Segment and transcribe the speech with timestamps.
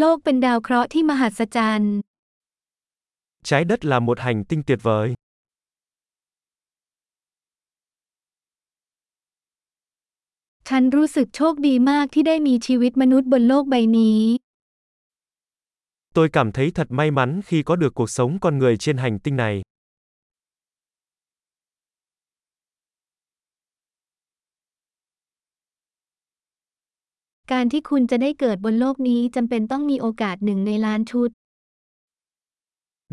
[0.00, 1.94] โลกเป็นดาวเคราะห์ที่มหัศจรรย์
[3.48, 5.06] Trái đất là một hành tinh tuyệt vời.
[10.68, 14.20] ฉันรู้สึกโชคดีมากที่ได้มีชีวิตมนุษย์บนโลกใบนี้
[16.16, 19.16] Tôi cảm thấy thật may mắn khi có được cuộc sống con người trên hành
[19.24, 19.54] tinh này.
[27.51, 31.29] การที่คุณจะได้เกิดบนโลกนี้จำเป็นต้องมีโอกาสหนึ่งในล้านชุด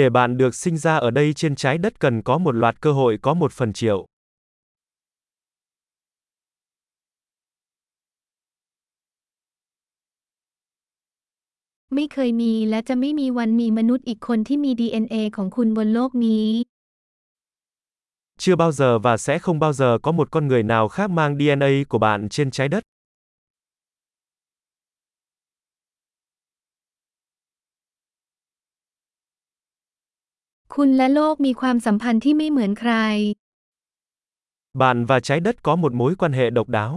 [0.00, 2.92] Để bạn được sinh ra ở đây trên trái đất cần có một loạt cơ
[2.92, 4.06] hội có một phần triệu.
[11.94, 16.48] ไม่เคยมีและจะไม่มีวันมีมนุษย์อีกคนที่มี DNA ของคุณบนโลกนี้
[18.42, 21.32] Chưa bao giờ và sẽ không bao giờ có một con người nào khác mang
[21.38, 22.82] DNA của bạn trên trái đất.
[30.75, 32.93] คุณและโลกมีความสัมพันธ์ที่ไม่เหมือนใคร
[34.81, 36.91] Bạn và trái đất có một mối quan hệ độc đáo.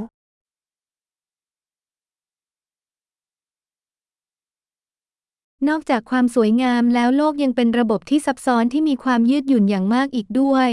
[5.69, 10.71] นอกจากความสวยงามแล้วโลกยังเป็นระบบที่ซับซ้อนที่มีความยืดหยุ่นอย่างมากอีกด้วย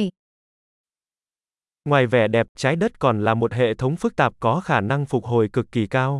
[1.89, 5.05] Ngoài vẻ đẹp, trái đất còn là một hệ thống phức tạp có khả năng
[5.05, 6.19] phục hồi cực kỳ cao.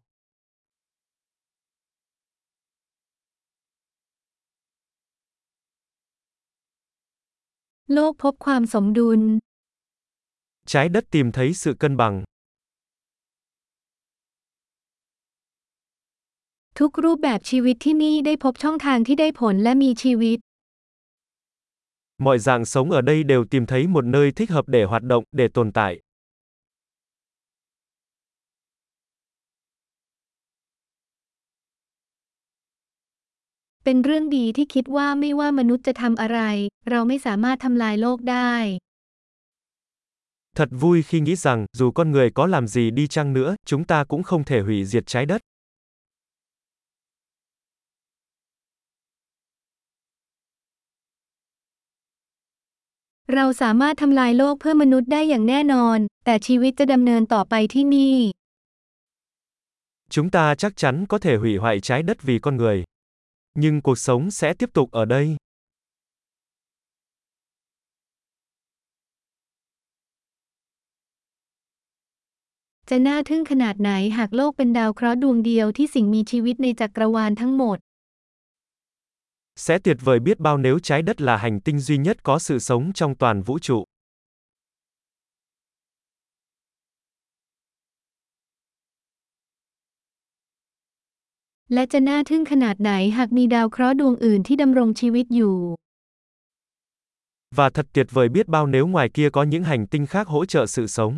[7.93, 9.21] โลกพบความสมดุล
[10.67, 12.15] Trái đất tìm thấy sự cân bằng.
[16.79, 20.39] ทุกรูปแบบชีวิตที่นี่ได้พบช่องทางที่ได้ผลและมีชีวิต
[22.19, 25.25] Mọi dạng sống ở đây đều tìm thấy một nơi thích hợp để hoạt động,
[25.33, 25.93] để tồn tại.
[33.89, 36.41] เป็นเรื่องดีที่คิดว่าไม่ว่ามนุษย์จะทำอะไร
[36.91, 38.55] เราไม่สามารถทำลายโลกได้
[40.59, 43.85] Thật vui khi nghĩ rằng, dù con người có làm gì đi chăng nữa, chúng
[43.85, 45.41] ta cũng không thể hủy diệt trái đất.
[53.33, 58.17] เราสามารถทำลายโลกเพื่อมนุษย์ได้อย่างแน่นอน แต่ชีวิตจะดำเนินต่อไปที่นี่
[60.15, 62.79] Chúng ta chắc chắn có thể hủy hoại trái đất vì con người.
[63.55, 65.37] Nhưng cuộc sống sẽ tiếp tục ở đây.
[72.91, 77.79] จะน่าทึ่งขนาดไหนหากโลกเป็นดาวเคราะห์ดวงเดียวที่สิ่งมีชีวิตในจักรวาลทั้งหมด
[79.57, 82.59] Sẽ tuyệt vời biết bao nếu trái đất là hành tinh duy nhất có sự
[82.59, 83.85] sống trong toàn vũ trụ.
[91.74, 95.58] และจะน่าทึ่งขนาดไหนหากมีดาวเคราะห์ดวงอื่นที่ดำรงชีวิตอยู่
[97.58, 100.46] Và thật tuyệt vời biết bao nếu ngoài kia có những hành tinh khác hỗ
[100.46, 101.14] trợ sự sống.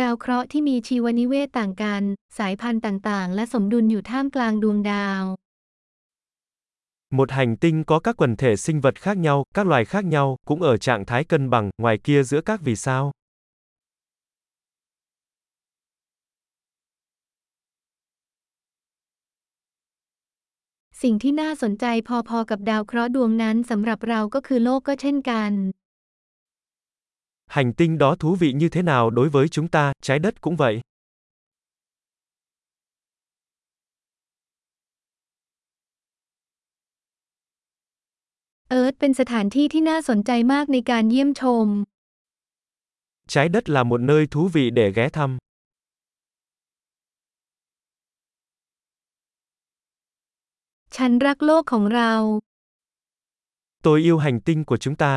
[0.00, 2.02] ดาวเคราะห์ที่มีชีวนิเวศต่างกัน
[2.38, 5.22] สายพันธุ์ต่างๆ และสมดุลอยู่ท่ามกลางดวงดาว
[7.12, 10.36] Một hành tinh có các quần thể sinh vật khác nhau, các loài khác nhau,
[10.46, 13.12] cũng ở trạng thái cân bằng, ngoài kia giữa các vì sao.
[27.46, 30.56] Hành tinh đó thú vị như thế nào đối với chúng ta, trái đất cũng
[30.56, 30.80] vậy.
[38.71, 41.67] เอิร์ธเป็นสถานที่ที่น่าสนใจมากในการเยี่ยมชม
[43.33, 45.29] Trái đất là một nơi thú vị để ghé thăm.
[50.95, 52.13] ฉันรักโลกของเรา
[53.85, 55.13] Tôi yêu hành tinh của chúng ta.